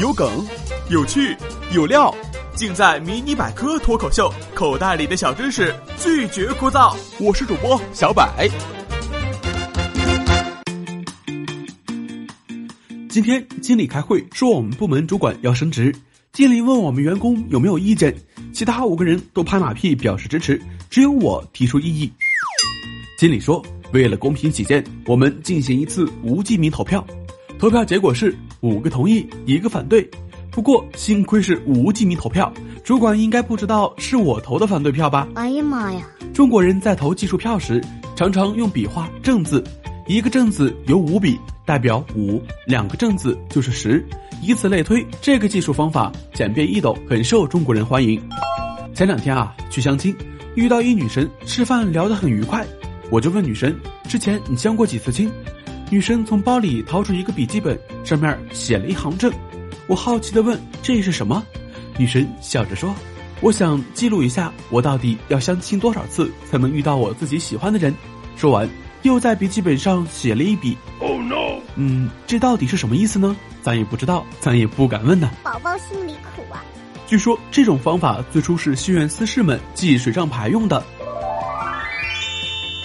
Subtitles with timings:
[0.00, 0.44] 有梗，
[0.88, 1.36] 有趣，
[1.72, 2.12] 有料，
[2.56, 6.96] 尽在《迷你百科脱口秀》，口袋里的小知识拒绝枯燥。
[7.20, 8.48] 我是主播小百。
[13.08, 15.94] 今天经理开会说，我们部门主管要升职。
[16.32, 18.12] 经理问我们员工有没有意见，
[18.52, 22.12] 其他五个人都拍马屁表示支持，只有我提出异议。
[23.16, 27.06] 经理说，为了公平起见，我们进行一次无记名投票。
[27.56, 30.08] 投票结果是五个同意，一个反对。
[30.50, 35.28] 不过幸亏是无记名投票，主管应该不知道是我投的反对票吧？
[35.34, 36.02] 哎呀妈呀！
[36.34, 37.82] 中国人在投计数票时，
[38.16, 39.62] 常常用笔画正字，
[40.06, 44.04] 一个正字有五笔，代表五；两个正字就是十，
[44.42, 45.06] 以此类推。
[45.22, 48.20] 这个计数方法简便易懂，很受中国人欢迎。
[48.92, 50.14] 前两天啊，去相亲，
[50.56, 52.66] 遇到一女神，吃饭聊得很愉快，
[53.10, 53.74] 我就问女神
[54.08, 55.30] ：“之前你相过几次亲？”
[55.90, 59.28] 女生从包里掏出一个笔记本，上面写了一行字。
[59.88, 61.44] 我好奇的问：“这是什么？”
[61.98, 62.94] 女神笑着说
[63.42, 67.92] ：“我想记录一下，我到底要相亲多少次才能遇到我自己喜欢的人。”
[68.38, 68.70] 说完，
[69.02, 70.78] 又在笔记本上写了一笔。
[71.00, 71.60] Oh no！
[71.74, 73.36] 嗯，这到底是什么意思呢？
[73.60, 75.28] 咱也不知道，咱也不敢问呢。
[75.42, 76.62] 宝宝心里苦啊。
[77.08, 80.80] 据说这种方法最初是西园私士们记水账牌用的。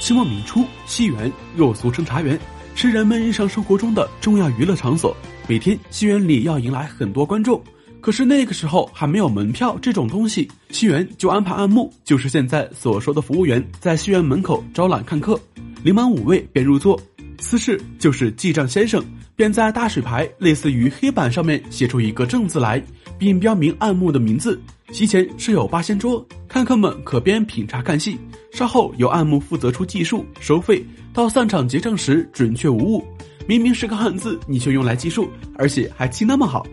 [0.00, 2.40] 清末明初，西园又俗称茶园。
[2.76, 5.16] 是人们日常生活中的重要娱乐场所，
[5.48, 7.62] 每天戏园里要迎来很多观众。
[8.00, 15.40] 可是那个时候还没有门票这种东西，戏园就安排暗幕，就是现在所说的服务员在戏园门口招揽看客，
[15.82, 17.00] 领满五位便入座。
[17.38, 19.02] 司事就是记账先生，
[19.36, 22.82] 便在大水牌类似于黑板上面写出一个正字来，
[23.16, 24.60] 并标明暗幕的名字。
[24.92, 28.18] 席前设有八仙桌，看客们可边品茶看戏。
[28.54, 30.82] 稍后由暗幕负责出计数收费。
[31.12, 33.04] 到散场结账时准确无误，
[33.46, 36.64] 明明是个汉字，你却用来计数，而且还记那么好，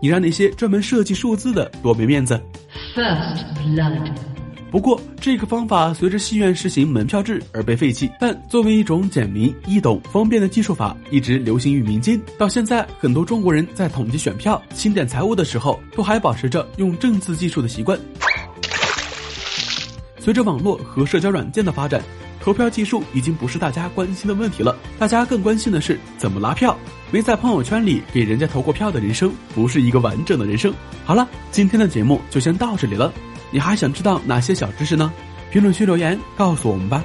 [0.00, 2.38] 你让那些专门设计数字的多没面子。
[2.94, 4.10] First blood。
[4.70, 12.20] 不过这个方法随着戏院实行门票制而被废弃，但作为一种简明易懂、方便的计数法，一直流行于民间。
[12.38, 17.98] 到现在，很多中国人在统计选票、清点财物的时候，都还保持着用正字计数的习惯。
[20.20, 22.00] 随着网络和社交软件的发展。
[22.42, 26.74] 投票技术已经不是大家关心的问题了，大家更关心的是怎么拉票。
[27.10, 30.72] 没在朋友圈里给人家投过票的人生，不是一个完整的人生。
[31.04, 33.12] 好了，今天的节目就先到这里了。
[33.50, 35.12] 你还想知道哪些小知识呢？
[35.50, 37.04] 评论区留言告诉我们吧。